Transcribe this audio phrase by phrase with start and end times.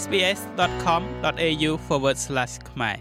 [0.00, 1.70] sbs.com.au/
[2.70, 2.98] ខ្មែរ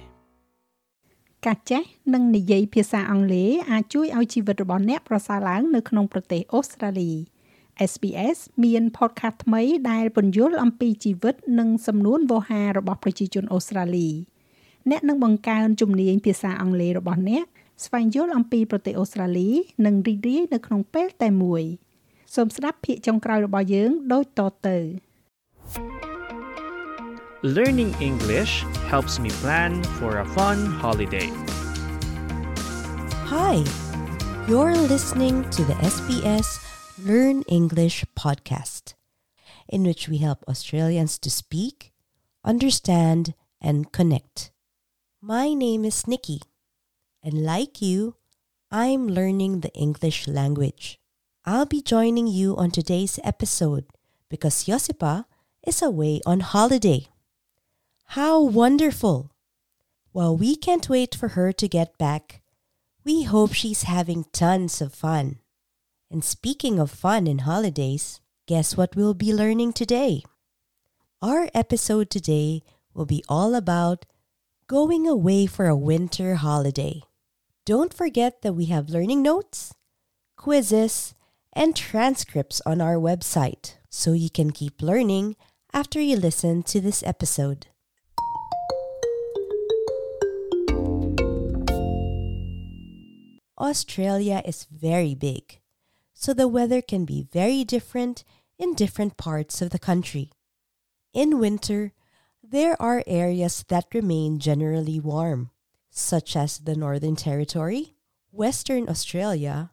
[1.46, 1.83] ការចេះ
[2.13, 7.12] និងនិយាយភាសាអង់គ្លេសអាចជួយឲ្យជីវិតរបស់អ្នកប្រសើរឡើងនៅក្នុងប្រទេសអូស្ត្រាលី
[7.92, 9.62] SBS មាន podcast ថ្មី
[9.92, 14.10] ដែលពន្យល់អំពីជីវិតនិងសំនួនវោហាររបស់ប្រជាជនអូស្ត្រាលី
[14.89, 17.44] អ្នកនឹងបង្កើនជំនាញភាសាអង់គ្លេសរបស់អ្នក
[17.85, 19.49] ស្វែងយល់អំពីប្រទេសអូស្ត្រាលី
[19.85, 21.63] និងរីករាយនៅក្នុងពេលតែមួយ
[22.35, 24.77] សូមស្ដាប់ភាគចុងក្រោយរបស់យើងដូចតទៅ
[27.44, 31.26] Learning English helps me plan for a fun holiday.
[33.34, 33.66] Hi,
[34.48, 36.62] you're listening to the SBS
[37.04, 38.94] Learn English podcast,
[39.67, 41.91] in which we help Australians to speak,
[42.45, 44.52] understand, and connect.
[45.20, 46.42] My name is Nikki,
[47.23, 48.17] and like you,
[48.70, 51.02] I'm learning the English language.
[51.44, 53.86] I'll be joining you on today's episode
[54.30, 55.26] because Josipa
[55.66, 57.08] is away on holiday.
[58.16, 59.31] How wonderful!
[60.12, 62.42] Well, we can't wait for her to get back.
[63.06, 65.40] We hope she's having tons of fun.
[66.09, 70.23] And speaking of fun and holidays, guess what we'll be learning today?
[71.22, 74.06] Our episode today will be all about
[74.67, 77.04] going away for a winter holiday.
[77.66, 79.73] Don't forget that we have learning notes,
[80.36, 81.16] quizzes,
[81.54, 85.38] and transcripts on our website so you can keep learning
[85.72, 87.67] after you listen to this episode.
[93.62, 95.59] Australia is very big,
[96.16, 98.23] so the weather can be very different
[98.58, 100.31] in different parts of the country.
[101.14, 101.94] In winter,
[102.42, 105.52] there are areas that remain generally warm,
[105.92, 107.94] such as the Northern Territory,
[108.32, 109.70] Western Australia,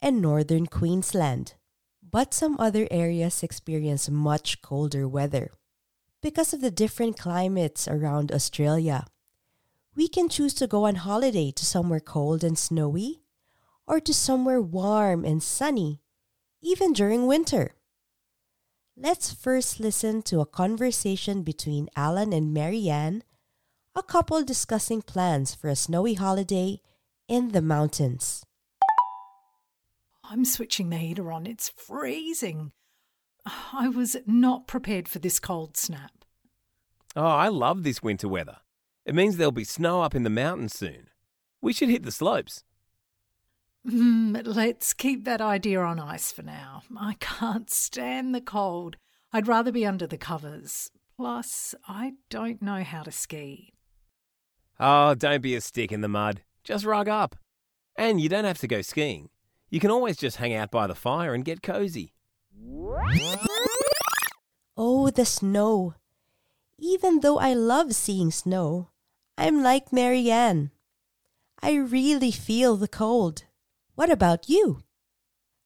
[0.00, 1.54] and Northern Queensland.
[2.02, 5.50] But some other areas experience much colder weather.
[6.22, 9.04] Because of the different climates around Australia,
[9.94, 13.20] we can choose to go on holiday to somewhere cold and snowy
[13.86, 16.00] or to somewhere warm and sunny,
[16.62, 17.74] even during winter.
[18.96, 23.22] Let's first listen to a conversation between Alan and Marianne,
[23.94, 26.80] a couple discussing plans for a snowy holiday
[27.28, 28.44] in the mountains.
[30.24, 31.46] I'm switching the heater on.
[31.46, 32.72] It's freezing.
[33.72, 36.10] I was not prepared for this cold snap.
[37.14, 38.58] Oh, I love this winter weather.
[39.04, 41.08] It means there'll be snow up in the mountains soon.
[41.62, 42.64] We should hit the slopes.
[43.86, 46.82] Mm, let's keep that idea on ice for now.
[46.98, 48.96] I can't stand the cold.
[49.32, 50.90] I'd rather be under the covers.
[51.16, 53.72] Plus, I don't know how to ski.
[54.80, 56.42] Oh, don't be a stick in the mud.
[56.64, 57.36] Just rug up.
[57.96, 59.30] And you don't have to go skiing.
[59.70, 62.12] You can always just hang out by the fire and get cozy.
[64.76, 65.94] Oh, the snow.
[66.78, 68.90] Even though I love seeing snow,
[69.38, 70.72] I'm like Marianne.
[71.62, 73.44] I really feel the cold.
[73.96, 74.82] What about you?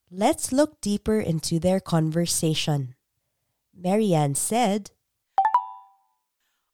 [0.08, 2.94] Let's look deeper into their conversation.
[3.76, 4.92] Marianne said,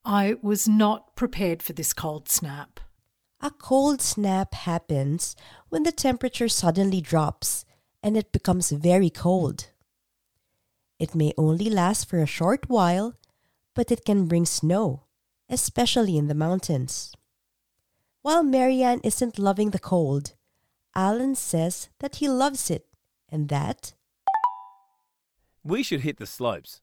[0.05, 2.78] I was not prepared for this cold snap.
[3.41, 5.34] A cold snap happens
[5.71, 7.65] when the temperature suddenly drops
[8.03, 9.71] and it becomes very cold.
[10.99, 13.15] It may only last for a short while,
[13.75, 15.05] but it can bring snow,
[15.49, 17.15] especially in the mountains.
[18.21, 20.34] While Marianne isn't loving the cold,
[20.97, 22.87] Alan says that he loves it
[23.29, 23.93] and that
[25.62, 26.81] We should hit the slopes.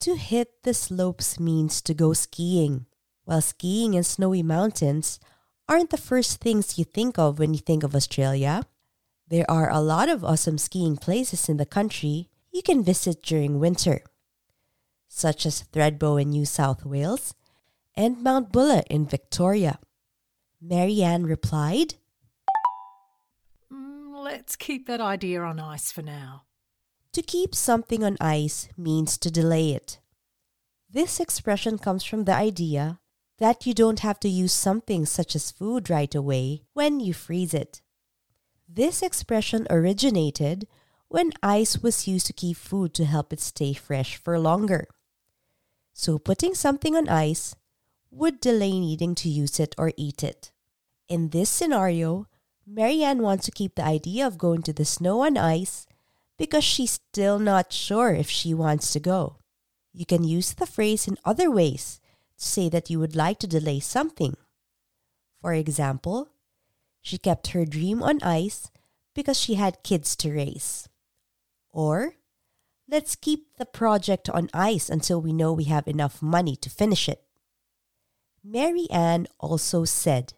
[0.00, 2.86] to hit the slopes means to go skiing,
[3.24, 5.20] while skiing in snowy mountains
[5.68, 8.64] aren't the first things you think of when you think of Australia.
[9.28, 13.60] There are a lot of awesome skiing places in the country you can visit during
[13.60, 14.02] winter,
[15.06, 17.34] such as Thredbo in New South Wales
[17.94, 19.78] and Mount Buller in Victoria.
[20.60, 21.99] Marianne replied,
[24.30, 26.44] let's keep that idea on ice for now.
[27.14, 29.98] To keep something on ice means to delay it.
[30.88, 33.00] This expression comes from the idea
[33.38, 37.54] that you don't have to use something such as food right away when you freeze
[37.54, 37.82] it.
[38.68, 40.68] This expression originated
[41.08, 44.86] when ice was used to keep food to help it stay fresh for longer.
[45.92, 47.56] So putting something on ice
[48.12, 50.52] would delay needing to use it or eat it.
[51.08, 52.26] In this scenario,
[52.72, 55.86] Marianne wants to keep the idea of going to the snow and ice
[56.38, 59.36] because she's still not sure if she wants to go.
[59.92, 62.00] You can use the phrase in other ways
[62.38, 64.36] to say that you would like to delay something.
[65.42, 66.28] For example,
[67.02, 68.70] she kept her dream on ice
[69.14, 70.88] because she had kids to raise.
[71.72, 72.14] Or,
[72.90, 77.08] Let's keep the project on ice until we know we have enough money to finish
[77.08, 77.22] it.
[78.42, 80.34] Mary Ann also said,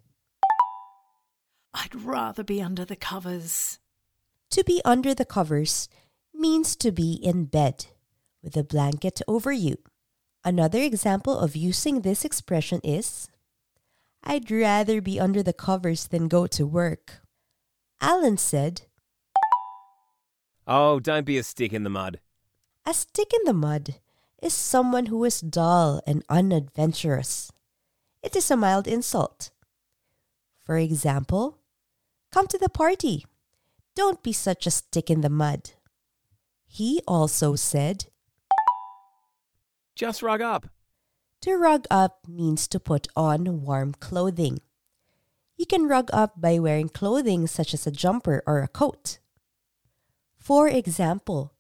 [1.75, 3.79] I'd rather be under the covers.
[4.51, 5.89] To be under the covers
[6.35, 7.87] means to be in bed
[8.43, 9.79] with a blanket over you.
[10.45, 13.29] Another example of using this expression is
[14.25, 17.21] I'd rather be under the covers than go to work.
[18.01, 18.83] Alan said,
[20.67, 22.21] Oh, don't be a stick in the mud.
[22.85, 23.97] A stick in the mud
[24.43, 27.53] is someone who is dull and unadventurous.
[28.23, 29.51] It is a mild insult.
[30.65, 31.59] For example,
[32.33, 33.27] come to the party.
[33.95, 35.73] Don't be such a stick in the mud.
[36.67, 38.07] He also said,
[39.95, 40.67] Just rug up.
[41.43, 44.61] To rug up means to put on warm clothing.
[45.57, 49.19] You can rug up by wearing clothing such as a jumper or a coat.
[50.39, 51.53] For example,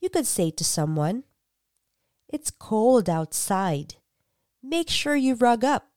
[0.00, 1.24] you could say to someone,
[2.28, 3.96] It's cold outside.
[4.62, 5.88] Make sure you rug up.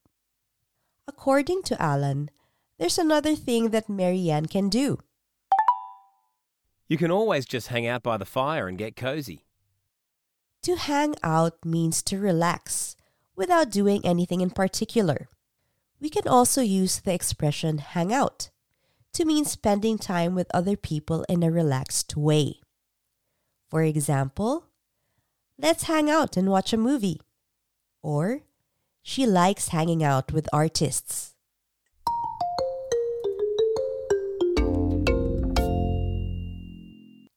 [1.07, 2.29] According to Alan,
[2.81, 4.97] there's another thing that Marianne can do.
[6.87, 9.45] You can always just hang out by the fire and get cozy.
[10.63, 12.95] To hang out means to relax
[13.35, 15.29] without doing anything in particular.
[15.99, 18.49] We can also use the expression hang out
[19.13, 22.61] to mean spending time with other people in a relaxed way.
[23.69, 24.65] For example,
[25.55, 27.21] let's hang out and watch a movie.
[28.01, 28.41] Or,
[29.03, 31.30] she likes hanging out with artists.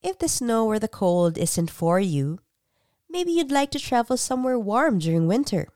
[0.05, 2.39] If the snow or the cold isn't for you,
[3.09, 5.69] maybe you'd like to travel somewhere warm during winter.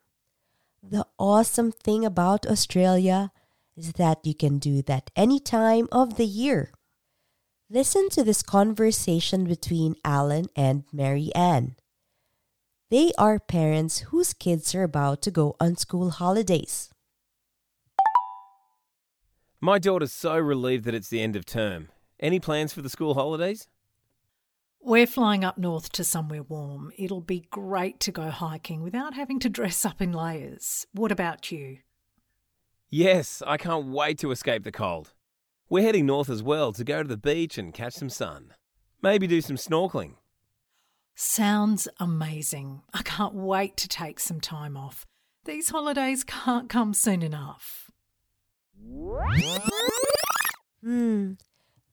[0.83, 3.33] The awesome thing about Australia
[3.75, 6.73] is that you can do that any time of the year.
[7.71, 11.77] Listen to this conversation between Alan and Mary Ann.
[12.91, 16.91] They are parents whose kids are about to go on school holidays.
[19.59, 21.89] My daughter's so relieved that it's the end of term.
[22.21, 23.69] Any plans for the school holidays?
[24.81, 26.93] We're flying up north to somewhere warm.
[26.97, 30.87] It'll be great to go hiking without having to dress up in layers.
[30.93, 31.79] What about you?
[32.91, 35.13] Yes, I can't wait to escape the cold.
[35.69, 38.55] We're heading north as well to go to the beach and catch some sun.
[39.03, 40.15] Maybe do some snorkeling.
[41.15, 42.83] Sounds amazing.
[42.95, 45.05] I can't wait to take some time off.
[45.45, 47.91] These holidays can't come soon enough.
[50.83, 51.33] Hmm,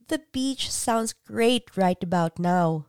[0.07, 2.87] the beach sounds great right about now.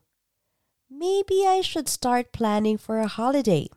[0.90, 3.68] Maybe I should start planning for a holiday.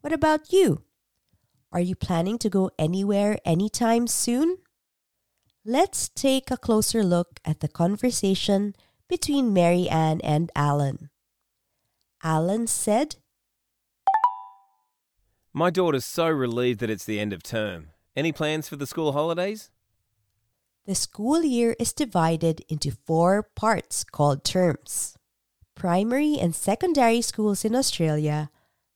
[0.00, 0.84] What about you?
[1.70, 4.58] Are you planning to go anywhere anytime soon?
[5.64, 8.74] Let's take a closer look at the conversation
[9.08, 11.10] between Mary Ann and Alan.
[12.22, 13.16] Alan said,
[15.52, 17.88] My daughter's so relieved that it's the end of term.
[18.16, 19.70] Any plans for the school holidays?
[20.88, 25.18] The school year is divided into four parts called terms.
[25.74, 28.48] Primary and secondary schools in Australia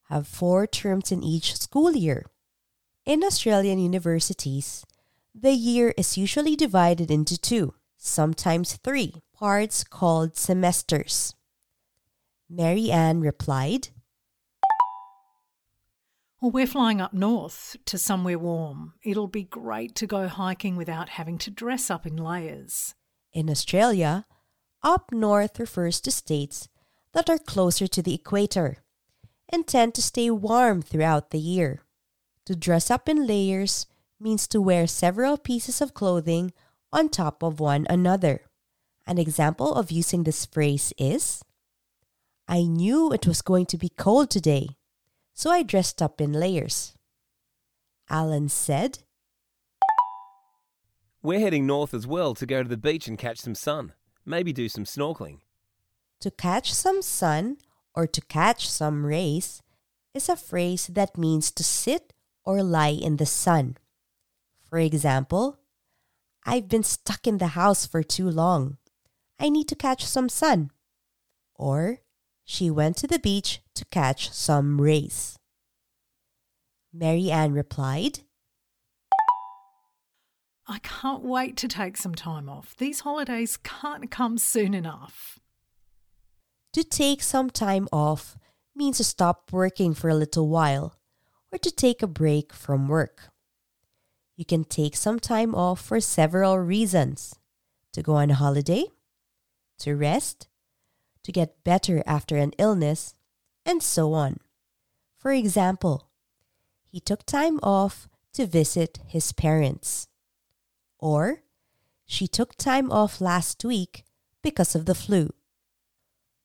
[0.08, 2.24] have four terms in each school year.
[3.04, 4.86] In Australian universities,
[5.34, 11.34] the year is usually divided into two, sometimes three, parts called semesters.
[12.48, 13.88] Mary Ann replied,
[16.42, 18.94] Well, we're flying up north to somewhere warm.
[19.04, 22.96] It'll be great to go hiking without having to dress up in layers.
[23.32, 24.26] In Australia,
[24.82, 26.68] up north refers to states
[27.12, 28.78] that are closer to the equator
[29.50, 31.84] and tend to stay warm throughout the year.
[32.46, 33.86] To dress up in layers
[34.18, 36.52] means to wear several pieces of clothing
[36.92, 38.40] on top of one another.
[39.06, 41.44] An example of using this phrase is
[42.48, 44.70] I knew it was going to be cold today,
[45.34, 46.94] so I dressed up in layers.
[48.08, 49.00] Alan said,
[51.22, 53.92] We're heading north as well to go to the beach and catch some sun.
[54.24, 55.38] Maybe do some snorkeling.
[56.20, 57.56] To catch some sun
[57.94, 59.62] or to catch some rays
[60.14, 62.12] is a phrase that means to sit
[62.44, 63.76] or lie in the sun.
[64.68, 65.58] For example,
[66.44, 68.78] I've been stuck in the house for too long.
[69.38, 70.70] I need to catch some sun.
[71.54, 72.00] Or,
[72.52, 75.38] she went to the beach to catch some rays.
[76.92, 78.20] Mary Ann replied,
[80.68, 82.76] I can't wait to take some time off.
[82.76, 85.38] These holidays can't come soon enough.
[86.74, 88.36] To take some time off
[88.76, 91.00] means to stop working for a little while
[91.50, 93.30] or to take a break from work.
[94.36, 97.34] You can take some time off for several reasons
[97.94, 98.84] to go on a holiday,
[99.78, 100.48] to rest,
[101.22, 103.14] to get better after an illness,
[103.64, 104.38] and so on.
[105.18, 106.08] For example,
[106.84, 110.08] he took time off to visit his parents.
[110.98, 111.42] Or,
[112.06, 114.04] she took time off last week
[114.42, 115.30] because of the flu.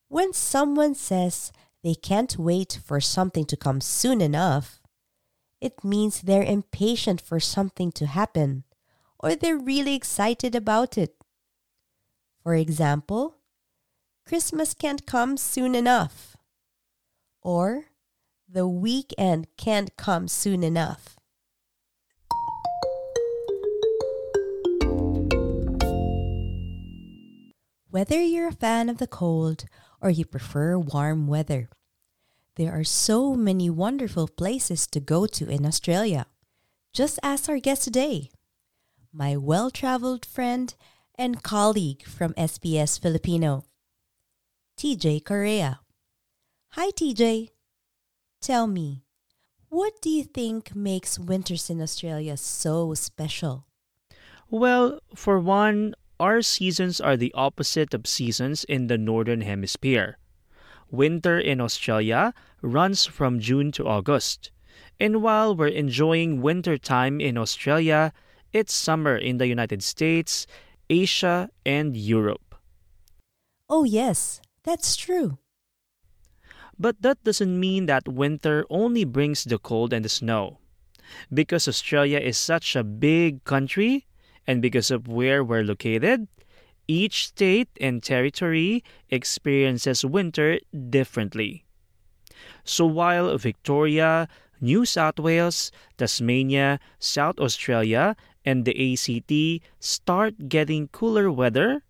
[0.08, 1.52] When someone says
[1.84, 4.82] they can't wait for something to come soon enough,
[5.60, 8.64] it means they're impatient for something to happen
[9.20, 11.16] or they're really excited about it.
[12.44, 13.38] For example,
[14.28, 16.36] Christmas can't come soon enough.
[17.42, 17.86] Or
[18.46, 21.16] the weekend can't come soon enough.
[27.90, 29.64] Whether you're a fan of the cold
[30.02, 31.70] or you prefer warm weather,
[32.58, 36.26] there are so many wonderful places to go to in Australia.
[36.92, 38.30] Just ask our guest today,
[39.14, 40.76] my well traveled friend
[41.16, 43.64] and colleague from SBS Filipino,
[44.78, 45.80] TJ Correa.
[46.74, 47.50] Hi, TJ.
[48.40, 49.02] Tell me,
[49.70, 53.66] what do you think makes winters in Australia so special?
[54.52, 60.20] Well, for one, our seasons are the opposite of seasons in the Northern Hemisphere.
[60.92, 64.52] Winter in Australia runs from June to August.
[65.00, 68.14] And while we're enjoying winter time in Australia,
[68.54, 70.46] it's summer in the United States,
[70.88, 72.54] Asia, and Europe.
[73.68, 75.40] Oh, yes, that's true.
[76.78, 80.60] But that doesn't mean that winter only brings the cold and the snow.
[81.34, 84.06] Because Australia is such a big country,
[84.46, 86.28] and because of where we're located,
[86.88, 90.60] each state and territory experiences winter
[90.90, 91.66] differently.
[92.64, 94.28] So while Victoria,
[94.60, 101.84] New South Wales, Tasmania, South Australia, and the ACT start getting cooler weather,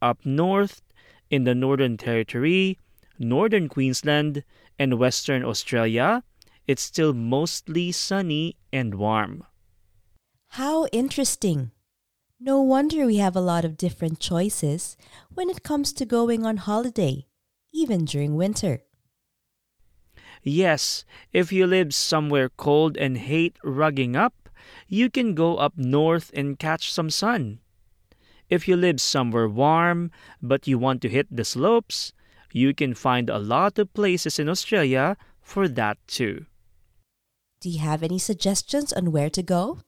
[0.00, 0.82] up north
[1.32, 2.78] in the Northern Territory,
[3.18, 4.44] Northern Queensland,
[4.78, 6.22] and Western Australia,
[6.68, 9.42] it's still mostly sunny and warm.
[10.50, 11.70] How interesting!
[12.38, 14.98] No wonder we have a lot of different choices
[15.32, 17.26] when it comes to going on holiday,
[17.72, 18.82] even during winter.
[20.42, 24.50] Yes, if you live somewhere cold and hate rugging up,
[24.86, 27.60] you can go up north and catch some sun.
[28.52, 30.10] If you live somewhere warm
[30.42, 32.12] but you want to hit the slopes,
[32.52, 36.44] you can find a lot of places in Australia for that too.
[37.62, 39.78] Do you have any suggestions on where to go?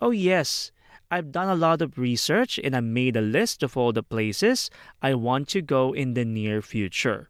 [0.00, 0.72] Oh, yes.
[1.10, 4.70] I've done a lot of research and I made a list of all the places
[5.02, 7.28] I want to go in the near future.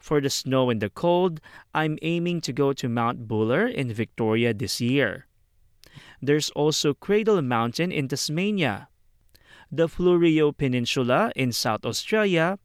[0.00, 1.40] For the snow and the cold,
[1.72, 5.28] I'm aiming to go to Mount Buller in Victoria this year.
[6.20, 8.88] There's also Cradle Mountain in Tasmania,
[9.70, 12.58] the Fleurieu Peninsula in South Australia,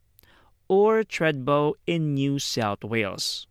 [0.68, 3.46] or Thredbo in New South Wales.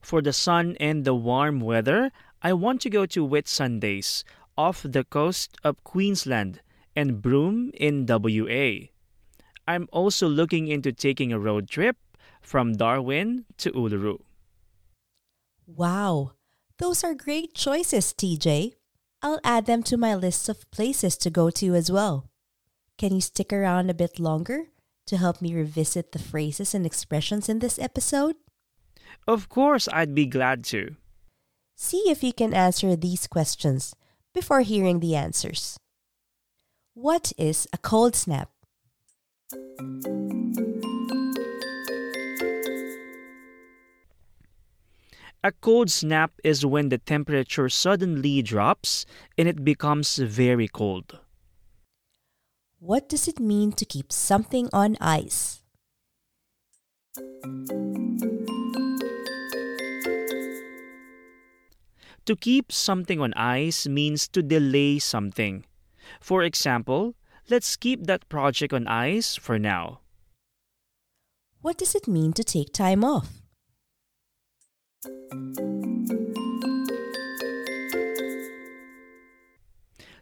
[0.00, 2.12] For the sun and the warm weather,
[2.42, 4.22] I want to go to Whitsundays
[4.56, 6.60] off the coast of Queensland
[6.94, 8.88] and Broome in WA.
[9.66, 11.96] I'm also looking into taking a road trip
[12.40, 14.20] from Darwin to Uluru.
[15.66, 16.32] Wow,
[16.78, 18.74] those are great choices, TJ.
[19.22, 22.28] I'll add them to my list of places to go to as well.
[22.98, 24.66] Can you stick around a bit longer
[25.06, 28.36] to help me revisit the phrases and expressions in this episode?
[29.26, 30.96] Of course, I'd be glad to.
[31.76, 33.94] See if you can answer these questions
[34.34, 35.76] before hearing the answers.
[36.94, 38.50] What is a cold snap?
[45.44, 49.06] A cold snap is when the temperature suddenly drops
[49.38, 51.20] and it becomes very cold.
[52.78, 55.62] What does it mean to keep something on ice?
[62.26, 65.64] To keep something on ice means to delay something.
[66.20, 67.14] For example,
[67.48, 70.00] let's keep that project on ice for now.
[71.62, 73.45] What does it mean to take time off?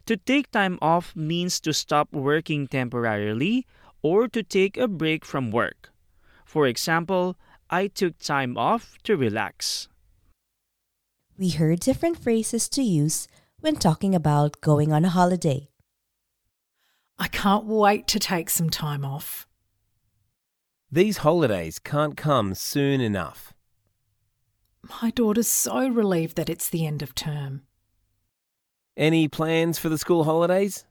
[0.06, 3.66] To take time off means to stop working temporarily
[4.02, 5.90] or to take a break from work.
[6.44, 7.36] For example,
[7.70, 9.88] I took time off to relax.
[11.38, 13.28] We heard different phrases to use
[13.60, 15.70] when talking about going on a holiday.
[17.18, 19.46] I can't wait to take some time off.
[20.92, 23.53] These holidays can't come soon enough.
[25.02, 27.62] My daughter's so relieved that it's the end of term.
[28.96, 30.84] Any plans for the school holidays?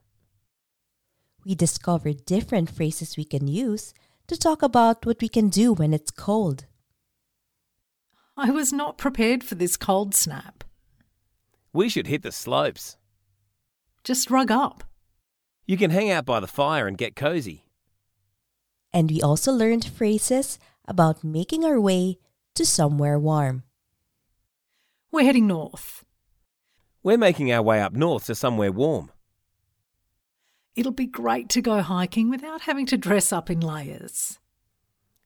[1.46, 3.94] We discovered different phrases we can use
[4.28, 6.66] to talk about what we can do when it's cold.
[8.36, 10.64] I was not prepared for this cold snap.
[11.72, 12.98] We should hit the slopes.
[14.04, 14.84] Just rug up.
[15.66, 17.66] You can hang out by the fire and get cozy.
[18.92, 22.20] And we also learned phrases about making our way
[22.56, 23.64] to somewhere warm.
[25.14, 26.04] We're heading north.
[27.04, 29.12] We're making our way up north to somewhere warm.
[30.76, 34.40] It'll be great to go hiking without having to dress up in layers.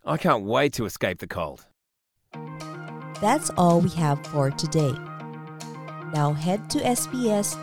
[0.06, 1.67] I can't wait to escape the cold.
[3.22, 4.91] That's all we have for today.
[6.13, 7.53] Now head to sbs.com.au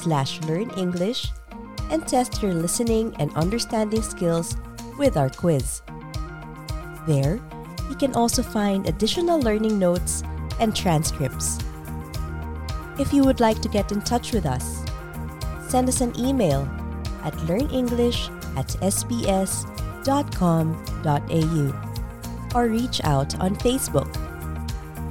[0.00, 1.26] slash learn English
[1.90, 4.56] and test your listening and understanding skills
[4.98, 5.82] with our quiz.
[7.06, 7.38] There,
[7.88, 10.22] you can also find additional learning notes
[10.60, 11.58] and transcripts.
[12.98, 14.84] If you would like to get in touch with us,
[15.68, 16.68] send us an email
[17.24, 19.62] at learnenglish at sbs.com.au
[22.54, 24.10] or reach out on Facebook.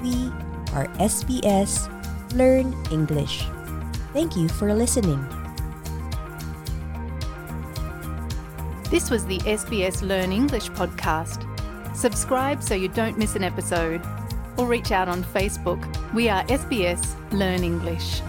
[0.01, 0.31] We
[0.73, 1.89] are SBS
[2.33, 3.45] Learn English.
[4.13, 5.25] Thank you for listening.
[8.89, 11.50] This was the SBS Learn English podcast.
[12.01, 14.01] Subscribe so you don't miss an episode,
[14.57, 15.79] or reach out on Facebook.
[16.15, 18.23] We are SBS Learn English.